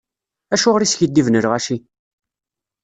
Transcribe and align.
Acuɣer 0.53 0.81
iskiddiben 0.81 1.39
lɣaci? 1.43 1.77